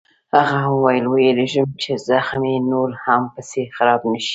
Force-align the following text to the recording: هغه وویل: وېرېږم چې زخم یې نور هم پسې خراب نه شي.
هغه 0.35 0.59
وویل: 0.73 1.05
وېرېږم 1.13 1.69
چې 1.81 1.91
زخم 2.09 2.41
یې 2.51 2.57
نور 2.71 2.89
هم 3.03 3.21
پسې 3.33 3.61
خراب 3.75 4.01
نه 4.11 4.19
شي. 4.25 4.29